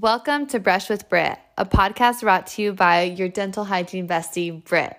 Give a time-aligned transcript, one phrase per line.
[0.00, 4.64] Welcome to Brush with Britt, a podcast brought to you by your dental hygiene bestie,
[4.64, 4.96] Britt.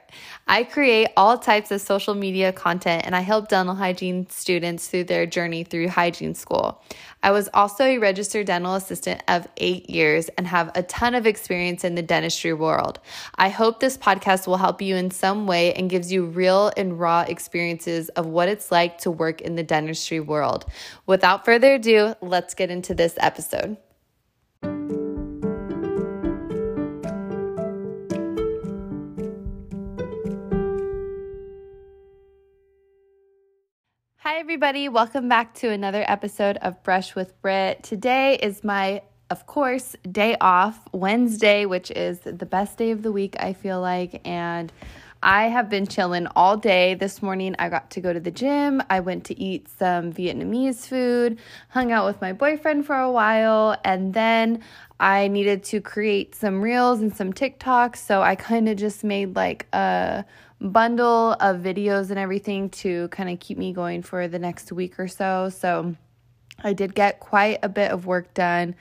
[0.48, 5.06] I create all types of social media content and I help dental hygiene students through
[5.06, 6.84] their journey through hygiene school.
[7.24, 11.25] I was also a registered dental assistant of eight years and have a ton of
[11.25, 13.00] experience in the dentistry world.
[13.33, 17.00] I hope this podcast will help you in some way and gives you real and
[17.00, 20.68] raw experiences of what it's like to work in the dentistry world.
[21.07, 23.78] Without further ado, let's get into this episode.
[34.41, 34.89] Everybody.
[34.89, 37.83] Welcome back to another episode of Brush with Britt.
[37.83, 43.11] Today is my, of course, day off, Wednesday, which is the best day of the
[43.11, 44.19] week, I feel like.
[44.25, 44.73] And
[45.22, 46.95] I have been chilling all day.
[46.95, 48.81] This morning, I got to go to the gym.
[48.89, 51.38] I went to eat some Vietnamese food,
[51.70, 54.64] hung out with my boyfriend for a while, and then
[55.00, 57.98] I needed to create some reels and some TikToks.
[57.98, 60.26] So I kind of just made like a
[60.62, 65.00] bundle of videos and everything to kind of keep me going for the next week
[65.00, 65.50] or so.
[65.50, 65.95] So
[66.64, 68.76] I did get quite a bit of work done.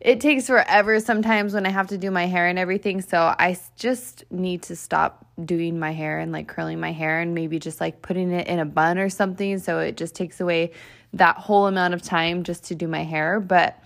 [0.00, 3.02] It takes forever sometimes when I have to do my hair and everything.
[3.02, 7.34] So I just need to stop doing my hair and like curling my hair and
[7.34, 9.58] maybe just like putting it in a bun or something.
[9.58, 10.72] So it just takes away
[11.12, 13.40] that whole amount of time just to do my hair.
[13.40, 13.78] But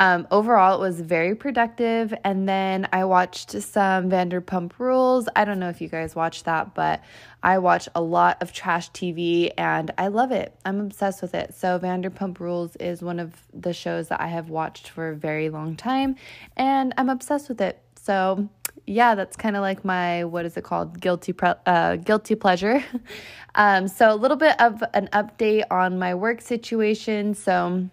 [0.00, 2.14] um, overall, it was very productive.
[2.24, 5.28] And then I watched some Vanderpump Rules.
[5.36, 7.02] I don't know if you guys watch that, but
[7.42, 10.58] I watch a lot of trash TV and I love it.
[10.64, 11.54] I'm obsessed with it.
[11.54, 15.50] So, Vanderpump Rules is one of the shows that I have watched for a very
[15.50, 16.16] long time
[16.56, 17.78] and I'm obsessed with it.
[17.94, 18.48] So,
[18.86, 20.98] yeah, that's kind of like my what is it called?
[20.98, 22.82] Guilty pre- uh, guilty pleasure.
[23.54, 27.34] um, so a little bit of an update on my work situation.
[27.34, 27.90] So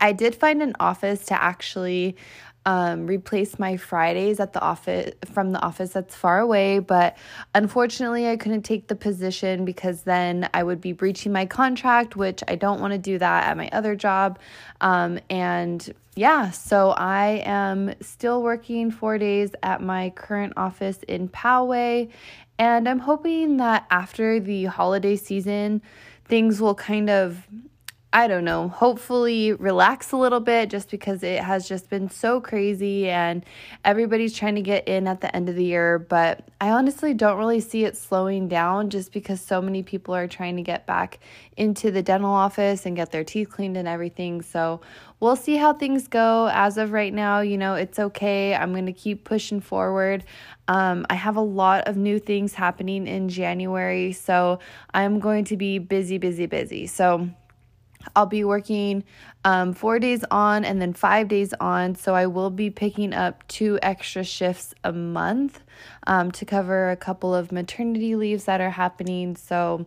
[0.00, 2.16] I did find an office to actually
[2.66, 7.16] um, replace my Fridays at the office from the office that's far away, but
[7.54, 12.42] unfortunately, I couldn't take the position because then I would be breaching my contract, which
[12.46, 14.38] I don't want to do that at my other job.
[14.82, 21.30] Um, and yeah, so I am still working four days at my current office in
[21.30, 22.10] Poway,
[22.58, 25.80] and I'm hoping that after the holiday season,
[26.26, 27.48] things will kind of
[28.10, 32.40] I don't know, hopefully relax a little bit just because it has just been so
[32.40, 33.44] crazy and
[33.84, 35.98] everybody's trying to get in at the end of the year.
[35.98, 40.26] But I honestly don't really see it slowing down just because so many people are
[40.26, 41.18] trying to get back
[41.58, 44.40] into the dental office and get their teeth cleaned and everything.
[44.40, 44.80] So
[45.20, 46.48] we'll see how things go.
[46.50, 48.54] As of right now, you know, it's okay.
[48.54, 50.24] I'm going to keep pushing forward.
[50.66, 54.12] Um, I have a lot of new things happening in January.
[54.12, 54.60] So
[54.94, 56.86] I'm going to be busy, busy, busy.
[56.86, 57.28] So,
[58.14, 59.04] I'll be working
[59.44, 61.94] um, four days on and then five days on.
[61.94, 65.60] So I will be picking up two extra shifts a month
[66.06, 69.36] um, to cover a couple of maternity leaves that are happening.
[69.36, 69.86] So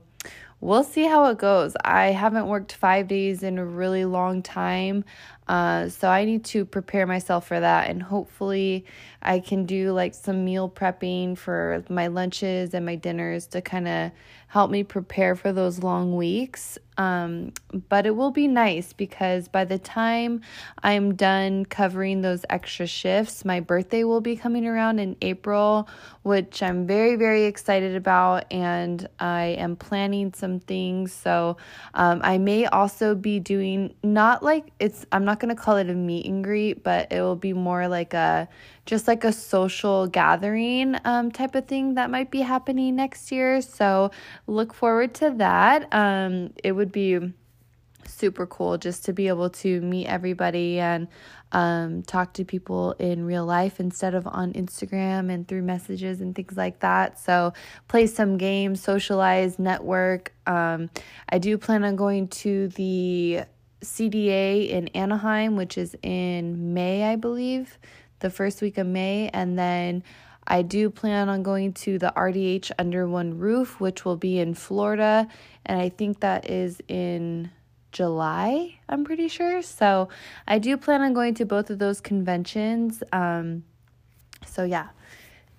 [0.59, 1.75] we'll see how it goes.
[1.83, 5.03] I haven't worked five days in a really long time.
[5.51, 8.85] Uh, so I need to prepare myself for that, and hopefully,
[9.21, 13.87] I can do like some meal prepping for my lunches and my dinners to kind
[13.87, 14.11] of
[14.47, 16.77] help me prepare for those long weeks.
[16.97, 17.53] Um,
[17.89, 20.41] but it will be nice because by the time
[20.83, 25.87] I'm done covering those extra shifts, my birthday will be coming around in April,
[26.23, 28.43] which I'm very, very excited about.
[28.51, 31.13] And I am planning some things.
[31.13, 31.55] So
[31.93, 35.89] um, I may also be doing not like it's, I'm not going to call it
[35.89, 38.47] a meet and greet, but it will be more like a
[38.85, 43.61] just like a social gathering um, type of thing that might be happening next year.
[43.61, 44.11] So
[44.47, 45.93] look forward to that.
[45.93, 47.19] Um, it would be
[48.07, 51.07] super cool just to be able to meet everybody and
[51.51, 56.33] um, talk to people in real life instead of on Instagram and through messages and
[56.33, 57.19] things like that.
[57.19, 57.53] So,
[57.87, 60.33] play some games, socialize, network.
[60.47, 60.89] Um,
[61.29, 63.43] I do plan on going to the
[63.83, 67.77] CDA in Anaheim, which is in May, I believe
[68.19, 69.29] the first week of May.
[69.33, 70.03] And then
[70.47, 74.53] I do plan on going to the RDH Under One Roof, which will be in
[74.53, 75.27] Florida.
[75.65, 77.51] And I think that is in
[77.91, 79.61] July, I'm pretty sure.
[79.61, 80.09] So
[80.47, 83.03] I do plan on going to both of those conventions.
[83.11, 83.63] Um,
[84.45, 84.89] so yeah,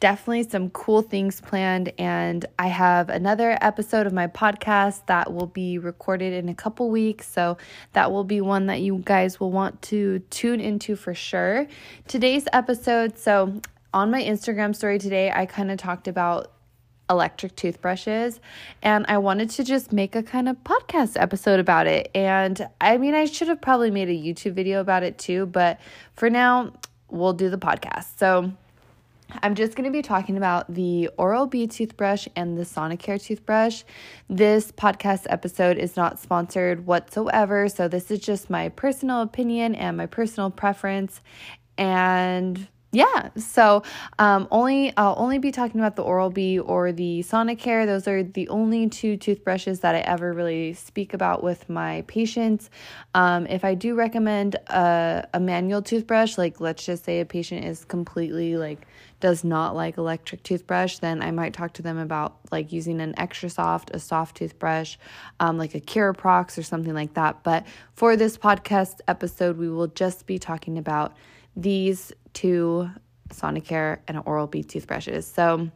[0.03, 1.93] definitely some cool things planned.
[1.97, 6.91] And I have another episode of my podcast that will be recorded in a couple
[6.91, 7.29] weeks.
[7.29, 7.57] So
[7.93, 11.69] that will be one that you guys will want to tune into for sure.
[12.09, 13.61] Today's episode, so
[13.95, 16.51] on my Instagram story today, I kind of talked about
[17.09, 18.41] electric toothbrushes
[18.83, 22.11] and I wanted to just make a kind of podcast episode about it.
[22.13, 25.79] And I mean, I should have probably made a YouTube video about it too, but
[26.15, 26.73] for now,
[27.09, 28.19] we'll do the podcast.
[28.19, 28.53] So
[29.43, 33.85] I'm just going to be talking about the Oral B toothbrush and the Sonicare toothbrush.
[34.29, 39.97] This podcast episode is not sponsored whatsoever, so this is just my personal opinion and
[39.97, 41.21] my personal preference.
[41.79, 43.85] And yeah, so
[44.19, 47.87] um, only I'll only be talking about the Oral B or the Sonicare.
[47.87, 52.69] Those are the only two toothbrushes that I ever really speak about with my patients.
[53.15, 57.65] Um, if I do recommend a, a manual toothbrush, like let's just say a patient
[57.65, 58.87] is completely like
[59.23, 63.15] does not like electric toothbrush, then I might talk to them about like using an
[63.17, 64.99] extra soft, a soft toothbrush,
[65.41, 67.43] um, like a Curaprox or something like that.
[67.43, 67.65] But
[67.95, 71.17] for this podcast episode, we will just be talking about
[71.57, 72.91] these two
[73.31, 75.27] Sonicare and Oral B toothbrushes.
[75.27, 75.71] So,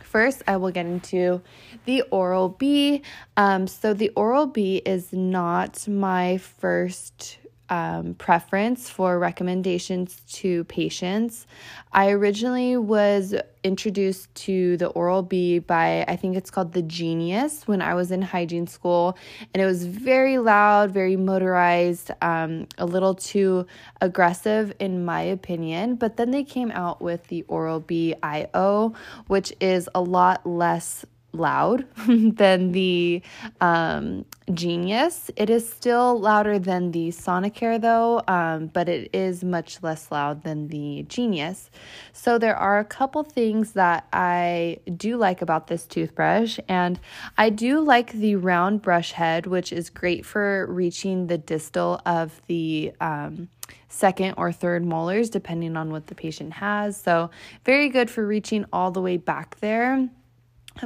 [0.00, 1.42] First, I will get into
[1.84, 3.02] the Oral B.
[3.36, 7.38] Um, so, the Oral B is not my first
[7.70, 11.46] um, preference for recommendations to patients.
[11.92, 13.34] I originally was
[13.64, 18.10] introduced to the Oral B by, I think it's called the Genius, when I was
[18.10, 19.16] in hygiene school.
[19.52, 23.66] And it was very loud, very motorized, um, a little too
[24.00, 25.96] aggressive, in my opinion.
[25.96, 28.94] But then they came out with the Oral B IO,
[29.26, 33.22] which is a lot less loud than the
[33.60, 35.30] um, Genius.
[35.36, 40.42] It is still louder than the Sonicare, though, um, but it is much less loud
[40.42, 41.70] than the Genius.
[42.12, 46.98] So, there are a couple things that I do like about this toothbrush, and
[47.36, 52.40] I do like the round brush head, which is great for reaching the distal of
[52.46, 53.48] the um,
[53.88, 57.00] second or third molars, depending on what the patient has.
[57.00, 57.30] So,
[57.64, 60.08] very good for reaching all the way back there.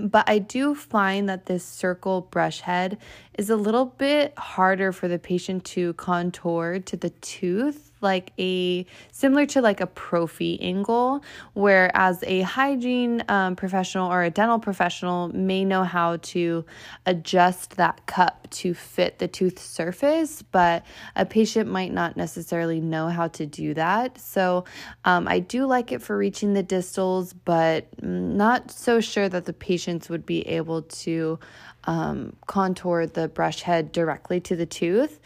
[0.01, 2.99] But I do find that this circle brush head
[3.35, 8.85] is a little bit harder for the patient to contour to the tooth like a
[9.13, 11.23] similar to like a prophy angle
[11.55, 16.65] whereas a hygiene um, professional or a dental professional may know how to
[17.07, 20.85] adjust that cup to fit the tooth surface but
[21.17, 24.19] a patient might not necessarily know how to do that.
[24.19, 24.65] So
[25.05, 29.53] um, i do like it for reaching the distals but not so sure that the
[29.53, 31.39] patients would be able to
[31.85, 35.21] um, contour the brush head directly to the tooth.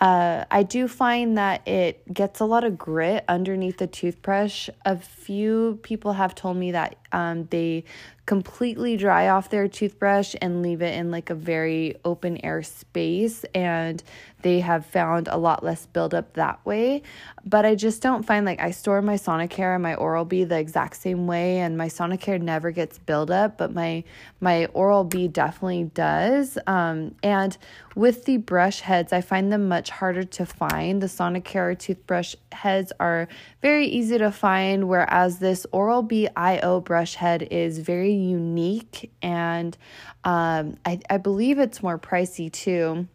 [0.00, 4.68] Uh, I do find that it gets a lot of grit underneath the toothbrush.
[4.84, 7.84] A few people have told me that um, they
[8.30, 13.44] completely dry off their toothbrush and leave it in like a very open air space
[13.56, 14.04] and
[14.42, 17.02] they have found a lot less buildup that way.
[17.44, 20.60] But i just don't find like i store my sonicare and my oral b the
[20.60, 24.04] exact same way and my sonicare never gets buildup but my
[24.40, 26.56] my oral b definitely does.
[26.68, 27.58] Um, and
[27.94, 32.92] with the brush heads i find them much harder to find the sonicare toothbrush heads
[33.00, 33.28] are
[33.62, 39.76] very easy to find whereas this oral b io brush head is very unique and
[40.24, 43.08] um, I, I believe it's more pricey too.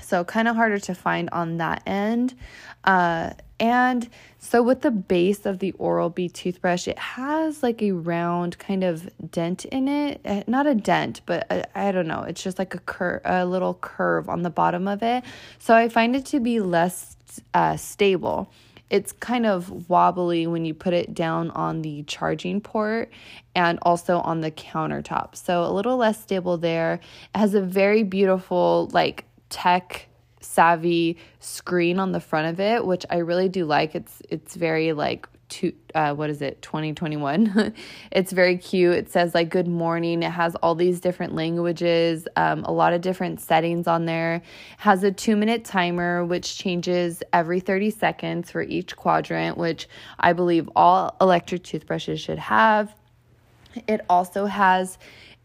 [0.00, 2.34] So, kind of harder to find on that end.
[2.84, 7.92] Uh, and so, with the base of the Oral B toothbrush, it has like a
[7.92, 10.20] round kind of dent in it.
[10.24, 12.22] Uh, not a dent, but I I don't know.
[12.22, 15.24] It's just like a cur- a little curve on the bottom of it.
[15.58, 17.16] So, I find it to be less
[17.54, 18.50] uh, stable
[18.90, 23.10] it's kind of wobbly when you put it down on the charging port
[23.54, 25.36] and also on the countertop.
[25.36, 26.94] So a little less stable there.
[27.34, 30.08] It has a very beautiful, like, tech
[30.40, 33.94] savvy screen on the front of it, which I really do like.
[33.94, 36.60] It's it's very like to uh, what is it?
[36.60, 37.72] 2021
[38.12, 38.94] it's very cute.
[38.94, 40.22] It says like good morning.
[40.22, 44.42] It has all these different languages um, a lot of different settings on there.
[44.78, 49.88] Has a two minute timer which changes every 30 seconds for each quadrant which
[50.20, 52.94] i believe all electric toothbrushes should have.
[53.86, 54.98] It also has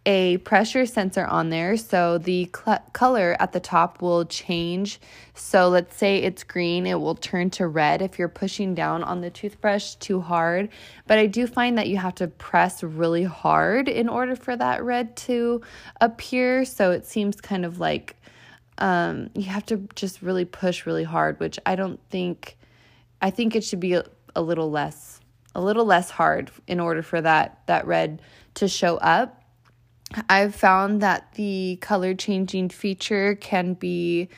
[0.06, 1.78] a pressure sensor on there.
[1.78, 5.00] So the cl- color at the top will change.
[5.34, 9.22] So let's say it's green, it will turn to red if you're pushing down on
[9.22, 10.70] the toothbrush too hard.
[11.08, 14.84] But I do find that you have to press really hard in order for that
[14.84, 15.62] red to
[16.02, 16.66] appear.
[16.66, 18.18] So it seems kind of like
[18.80, 22.58] um, you have to just really push really hard, which I don't think,
[23.22, 24.04] I think it should be a,
[24.36, 25.22] a little less,
[25.56, 28.22] a little less hard in order for that, that red
[28.56, 29.43] to show up
[30.30, 34.30] I've found that the color changing feature can be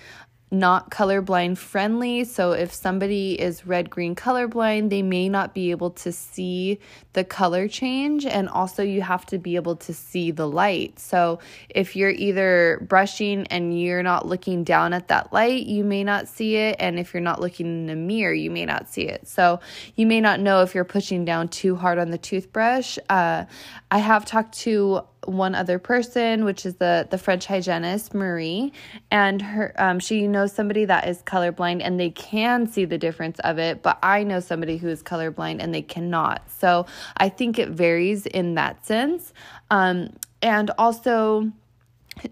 [0.51, 2.23] not colorblind friendly.
[2.23, 6.79] So if somebody is red green colorblind, they may not be able to see
[7.13, 8.25] the color change.
[8.25, 10.99] And also, you have to be able to see the light.
[10.99, 11.39] So
[11.69, 16.27] if you're either brushing and you're not looking down at that light, you may not
[16.27, 16.77] see it.
[16.79, 19.27] And if you're not looking in the mirror, you may not see it.
[19.27, 19.59] So
[19.95, 22.97] you may not know if you're pushing down too hard on the toothbrush.
[23.09, 23.45] Uh,
[23.91, 28.71] I have talked to one other person, which is the the French hygienist Marie,
[29.11, 33.39] and her um, she knows somebody that is colorblind and they can see the difference
[33.39, 36.49] of it, but I know somebody who is colorblind and they cannot.
[36.49, 36.85] So
[37.17, 39.33] I think it varies in that sense,
[39.69, 41.51] um, and also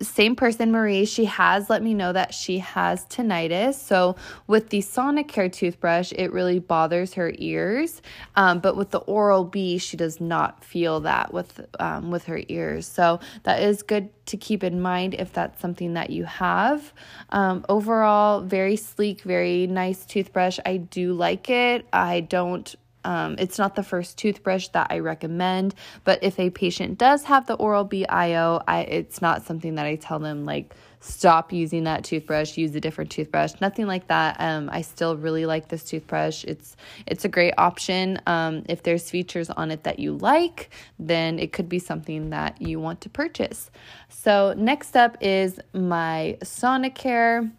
[0.02, 3.76] same person, Marie, she has let me know that she has tinnitus.
[3.76, 4.16] So
[4.48, 8.02] with the Sonicare toothbrush, it really bothers her ears.
[8.36, 12.42] Um, but with the Oral B, she does not feel that with um, with her
[12.48, 12.88] ears.
[12.88, 16.94] So that is good to keep in mind if that's something that you have.
[17.30, 20.60] Um, overall, very sleek, very nice toothbrush.
[20.66, 21.86] I do like it.
[21.92, 22.74] I don't
[23.04, 27.48] um, it's not the first toothbrush that I recommend, but if a patient does have
[27.48, 31.84] the Oral B IO, I, it's not something that I tell them like stop using
[31.84, 34.38] that toothbrush, use a different toothbrush, nothing like that.
[34.40, 36.46] Um, I still really like this toothbrush.
[36.46, 38.22] It's it's a great option.
[38.26, 42.62] Um, if there's features on it that you like, then it could be something that
[42.62, 43.70] you want to purchase.
[44.08, 47.52] So next up is my Sonicare.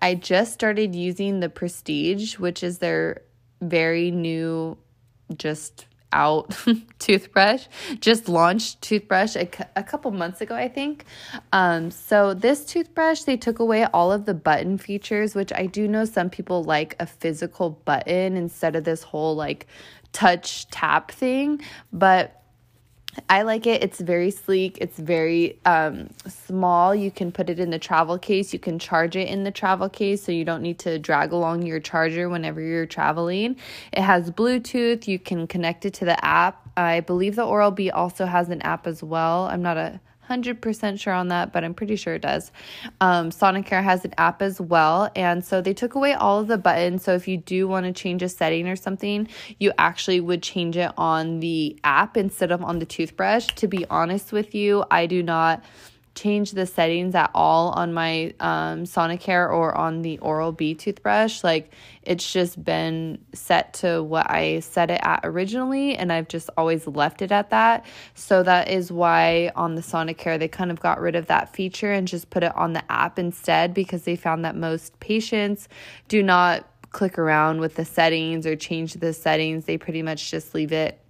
[0.00, 3.20] I just started using the Prestige, which is their
[3.60, 4.76] very new,
[5.36, 6.56] just out
[6.98, 7.66] toothbrush,
[8.00, 11.04] just launched toothbrush a, a couple months ago, I think.
[11.52, 15.88] Um, so, this toothbrush, they took away all of the button features, which I do
[15.88, 19.66] know some people like a physical button instead of this whole like
[20.12, 21.60] touch tap thing.
[21.92, 22.43] But
[23.28, 23.82] I like it.
[23.82, 24.78] It's very sleek.
[24.80, 26.94] It's very um, small.
[26.94, 28.52] You can put it in the travel case.
[28.52, 31.62] You can charge it in the travel case so you don't need to drag along
[31.62, 33.56] your charger whenever you're traveling.
[33.92, 35.06] It has Bluetooth.
[35.06, 36.68] You can connect it to the app.
[36.76, 39.44] I believe the Oral B also has an app as well.
[39.44, 42.50] I'm not a 100% sure on that, but I'm pretty sure it does.
[43.00, 45.10] Um, Sonicare has an app as well.
[45.14, 47.04] And so they took away all of the buttons.
[47.04, 49.28] So if you do want to change a setting or something,
[49.58, 53.46] you actually would change it on the app instead of on the toothbrush.
[53.56, 55.62] To be honest with you, I do not
[56.14, 61.42] change the settings at all on my um, Sonicare or on the Oral B toothbrush.
[61.42, 66.50] Like it's just been set to what I set it at originally, and I've just
[66.56, 67.84] always left it at that.
[68.14, 71.92] So that is why on the Sonicare they kind of got rid of that feature
[71.92, 75.68] and just put it on the app instead because they found that most patients
[76.08, 79.64] do not click around with the settings or change the settings.
[79.64, 81.00] They pretty much just leave it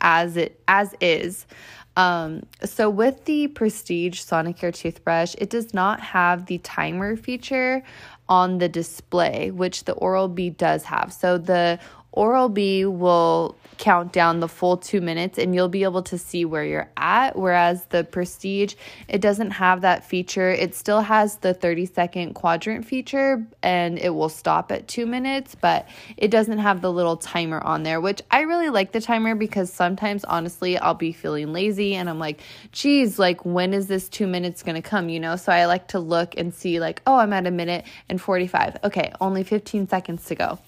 [0.00, 1.46] as it as is.
[1.96, 7.82] Um, so with the Prestige Sonicare toothbrush, it does not have the timer feature
[8.28, 11.12] on the display, which the Oral B does have.
[11.12, 11.78] So the
[12.16, 16.44] Oral B will count down the full two minutes and you'll be able to see
[16.44, 17.36] where you're at.
[17.36, 18.74] Whereas the Prestige,
[19.06, 20.50] it doesn't have that feature.
[20.50, 25.54] It still has the 30 second quadrant feature and it will stop at two minutes,
[25.54, 29.34] but it doesn't have the little timer on there, which I really like the timer
[29.34, 32.40] because sometimes, honestly, I'll be feeling lazy and I'm like,
[32.72, 35.36] geez, like when is this two minutes gonna come, you know?
[35.36, 38.78] So I like to look and see, like, oh, I'm at a minute and 45.
[38.84, 40.58] Okay, only 15 seconds to go.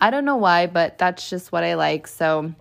[0.00, 2.06] I don't know why, but that's just what I like.
[2.06, 2.54] So,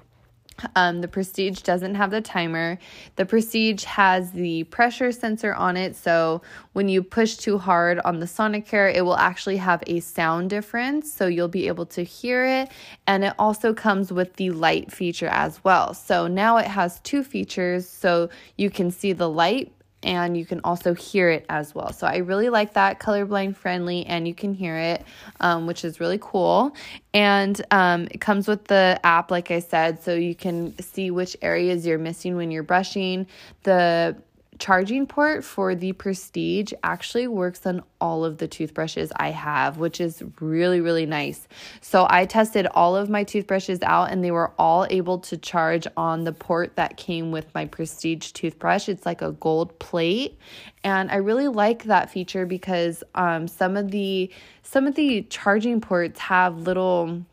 [0.76, 2.78] um, the Prestige doesn't have the timer.
[3.16, 5.96] The Prestige has the pressure sensor on it.
[5.96, 6.42] So
[6.74, 11.12] when you push too hard on the Sonicare, it will actually have a sound difference.
[11.12, 12.70] So you'll be able to hear it.
[13.08, 15.94] And it also comes with the light feature as well.
[15.94, 17.88] So now it has two features.
[17.88, 19.72] So you can see the light
[20.04, 21.92] and you can also hear it as well.
[21.94, 25.06] So I really like that colorblind friendly and you can hear it,
[25.40, 26.76] um, which is really cool.
[27.14, 31.38] And um, it comes with the app, like I said, so you can see which
[31.42, 33.28] areas you're missing when you're brushing.
[33.64, 34.16] The
[34.64, 40.00] charging port for the Prestige actually works on all of the toothbrushes I have, which
[40.00, 41.50] is really, really nice.
[41.82, 45.86] So I tested all of my toothbrushes out and they were all able to charge
[45.98, 48.88] on the port that came with my Prestige toothbrush.
[48.88, 50.40] It's like a gold plate.
[50.82, 55.82] And I really like that feature because um, some of the some of the charging
[55.82, 57.26] ports have little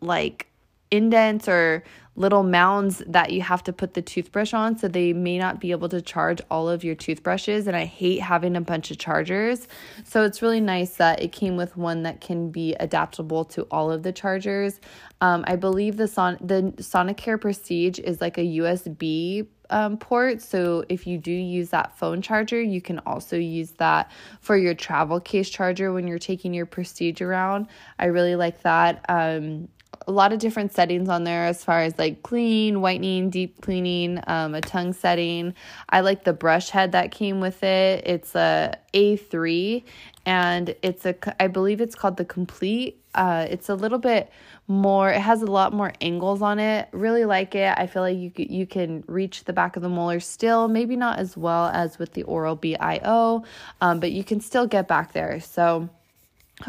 [0.00, 0.46] like
[0.90, 1.82] indents or
[2.16, 5.70] little mounds that you have to put the toothbrush on so they may not be
[5.70, 9.68] able to charge all of your toothbrushes and I hate having a bunch of chargers.
[10.04, 13.90] So it's really nice that it came with one that can be adaptable to all
[13.90, 14.80] of the chargers.
[15.20, 20.40] Um, I believe the Son the Sonicare Prestige is like a USB um, port.
[20.42, 24.74] So if you do use that phone charger, you can also use that for your
[24.74, 27.66] travel case charger when you're taking your prestige around.
[27.98, 29.04] I really like that.
[29.08, 29.68] Um,
[30.06, 34.20] a lot of different settings on there as far as like clean, whitening, deep cleaning,
[34.26, 35.54] um, a tongue setting.
[35.88, 38.06] I like the brush head that came with it.
[38.06, 39.82] It's a A3
[40.24, 43.02] and it's a, I believe it's called the Complete.
[43.14, 44.30] Uh, it's a little bit
[44.68, 46.88] more, it has a lot more angles on it.
[46.92, 47.74] Really like it.
[47.76, 51.18] I feel like you, you can reach the back of the molar still, maybe not
[51.18, 53.42] as well as with the Oral B IO,
[53.80, 55.40] um, but you can still get back there.
[55.40, 55.88] So,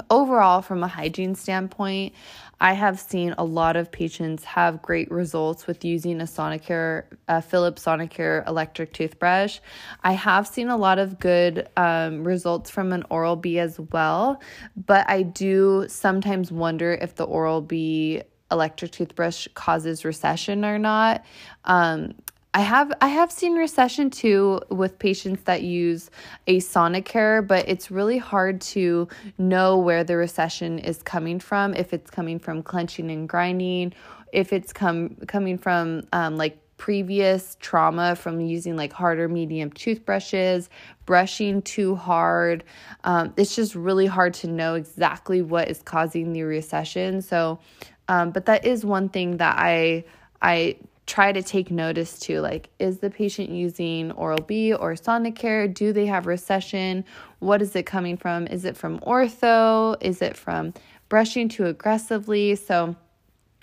[0.10, 2.14] overall, from a hygiene standpoint,
[2.60, 7.42] I have seen a lot of patients have great results with using a Sonicare, a
[7.42, 9.60] Philips Sonicare electric toothbrush.
[10.04, 14.42] I have seen a lot of good um, results from an Oral B as well,
[14.76, 21.24] but I do sometimes wonder if the Oral B electric toothbrush causes recession or not.
[21.66, 22.14] Um,
[22.54, 26.10] I have I have seen recession too with patients that use
[26.48, 31.74] a Sonicare, but it's really hard to know where the recession is coming from.
[31.74, 33.94] If it's coming from clenching and grinding,
[34.32, 40.70] if it's come coming from um, like previous trauma from using like harder medium toothbrushes,
[41.06, 42.64] brushing too hard.
[43.04, 47.22] Um, it's just really hard to know exactly what is causing the recession.
[47.22, 47.60] So,
[48.08, 50.06] um, but that is one thing that I
[50.42, 50.78] I
[51.08, 55.74] try to take notice to like is the patient using oral b or sonicare?
[55.74, 57.06] Do they have recession?
[57.40, 58.46] What is it coming from?
[58.48, 59.96] Is it from ortho?
[60.02, 60.74] Is it from
[61.10, 62.56] brushing too aggressively?
[62.56, 62.96] So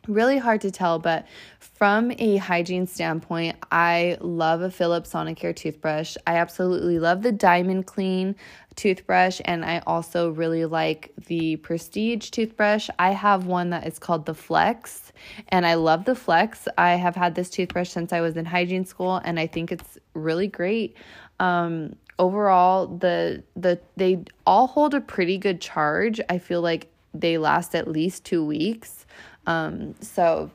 [0.06, 1.26] really hard to tell but
[1.58, 6.16] from a hygiene standpoint i love a philips sonicare toothbrush.
[6.26, 8.36] I absolutely love the diamond clean
[8.76, 12.90] toothbrush and I also really like the Prestige toothbrush.
[12.98, 15.03] I have one that is called the Flex
[15.48, 16.68] and I love the Flex.
[16.78, 19.98] I have had this toothbrush since I was in hygiene school and I think it's
[20.14, 20.96] really great.
[21.40, 26.20] Um, overall the the they all hold a pretty good charge.
[26.28, 29.06] I feel like they last at least 2 weeks.
[29.46, 30.50] Um, so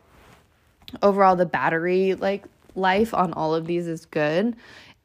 [1.03, 4.55] overall the battery like life on all of these is good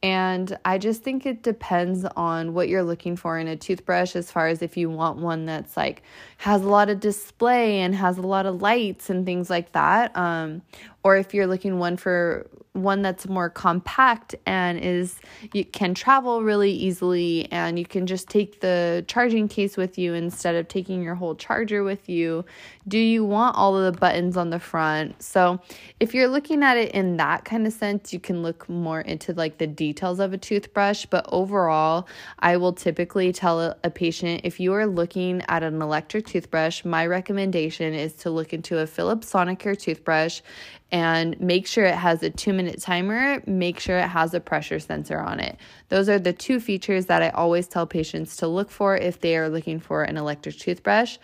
[0.04, 4.30] and I just think it depends on what you're looking for in a toothbrush, as
[4.30, 6.02] far as if you want one that's like
[6.36, 10.14] has a lot of display and has a lot of lights and things like that.
[10.14, 10.60] Um,
[11.04, 15.20] or if you're looking one for one that's more compact and is
[15.52, 20.12] you can travel really easily and you can just take the charging case with you
[20.12, 22.44] instead of taking your whole charger with you.
[22.88, 25.22] Do you want all of the buttons on the front?
[25.22, 25.60] So
[26.00, 29.32] if you're looking at it in that kind of sense you can look more into
[29.32, 32.08] like the details of a toothbrush but overall
[32.40, 37.06] i will typically tell a, patient if you are looking at an electric toothbrush my
[37.06, 40.40] recommendation is to look into a philips sonicare toothbrush
[40.92, 44.78] and make sure it has a two minute timer, make sure it has a pressure
[44.78, 45.58] sensor on it.
[45.88, 49.36] Those are the two features that I always tell patients to look for if they
[49.36, 51.18] are looking for an electric toothbrush.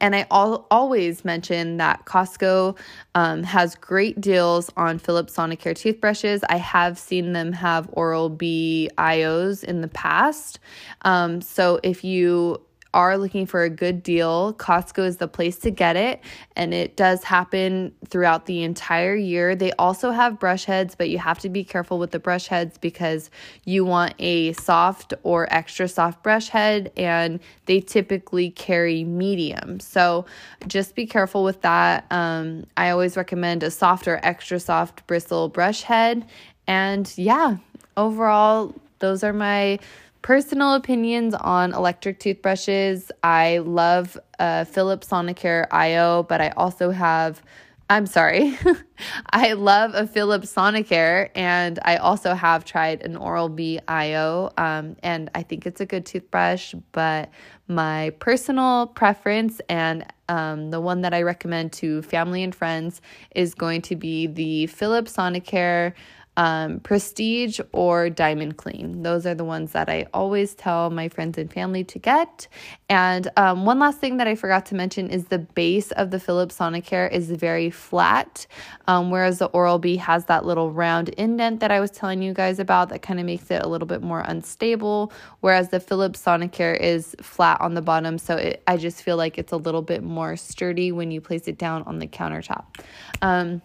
[0.00, 2.76] And I al- always mention that Costco
[3.14, 6.42] um, has great deals on Philips Sonicare toothbrushes.
[6.48, 10.58] I have seen them have Oral B IOs in the past.
[11.02, 12.60] Um, so if you
[12.92, 16.20] are looking for a good deal, Costco is the place to get it.
[16.56, 19.54] And it does happen throughout the entire year.
[19.54, 22.78] They also have brush heads, but you have to be careful with the brush heads
[22.78, 23.30] because
[23.64, 29.80] you want a soft or extra soft brush head, and they typically carry medium.
[29.80, 30.26] So
[30.66, 32.06] just be careful with that.
[32.10, 36.26] Um, I always recommend a soft or extra soft bristle brush head.
[36.66, 37.56] And yeah,
[37.96, 39.78] overall, those are my
[40.22, 43.10] personal opinions on electric toothbrushes.
[43.22, 47.42] I love uh, Philips Sonicare IO, but I also have,
[47.88, 48.56] I'm sorry,
[49.30, 54.96] I love a Philips Sonicare, and I also have tried an Oral B IO, um,
[55.02, 57.30] and I think it's a good toothbrush, but
[57.66, 63.00] my personal preference and um, the one that I recommend to family and friends
[63.34, 65.94] is going to be the Philips Sonicare
[66.40, 69.02] um, Prestige or Diamond Clean.
[69.02, 72.48] Those are the ones that I always tell my friends and family to get.
[72.88, 76.18] And um, one last thing that I forgot to mention is the base of the
[76.18, 78.46] Philips Sonicare is very flat,
[78.88, 82.32] um, whereas the Oral B has that little round indent that I was telling you
[82.32, 86.24] guys about that kind of makes it a little bit more unstable, whereas the Philips
[86.24, 88.16] Sonicare is flat on the bottom.
[88.16, 91.48] So it, I just feel like it's a little bit more sturdy when you place
[91.48, 92.64] it down on the countertop.
[93.20, 93.60] Um,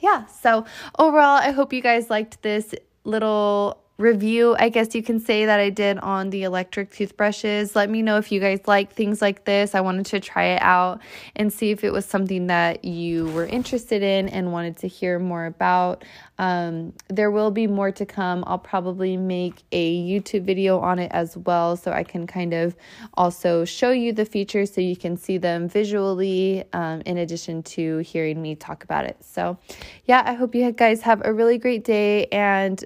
[0.00, 0.64] yeah, so
[0.98, 5.60] overall, I hope you guys liked this little review, I guess you can say, that
[5.60, 7.76] I did on the electric toothbrushes.
[7.76, 9.74] Let me know if you guys like things like this.
[9.74, 11.00] I wanted to try it out
[11.36, 15.18] and see if it was something that you were interested in and wanted to hear
[15.18, 16.04] more about.
[16.38, 18.42] Um, there will be more to come.
[18.46, 22.74] I'll probably make a YouTube video on it as well so I can kind of
[23.14, 27.98] also show you the features so you can see them visually um, in addition to
[27.98, 29.22] hearing me talk about it.
[29.22, 29.58] So,
[30.06, 32.82] yeah, I hope you guys have a really great day and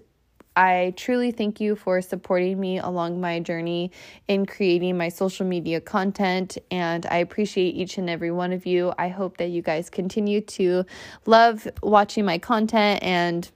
[0.57, 3.91] I truly thank you for supporting me along my journey
[4.29, 8.93] in creating my social media content, and I appreciate each and every one of you.
[8.97, 10.85] I hope that you guys continue to
[11.27, 13.51] love watching my content and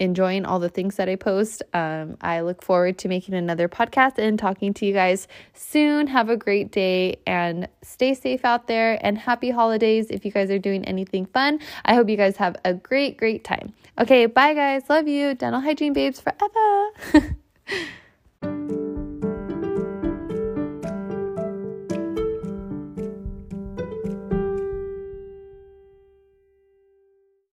[0.00, 1.62] enjoying all the things that I post.
[1.72, 6.08] Um, I look forward to making another podcast and talking to you guys soon.
[6.08, 10.50] Have a great day and stay safe out there and happy holidays if you guys
[10.50, 11.60] are doing anything fun.
[11.84, 13.74] I hope you guys have a great, great time.
[13.98, 14.82] Okay, bye guys.
[14.88, 15.34] Love you.
[15.34, 17.36] Dental hygiene babes forever.